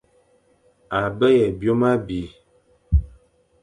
[0.97, 2.21] A be ye byôm abî,